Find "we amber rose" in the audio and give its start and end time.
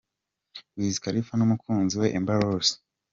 2.01-2.73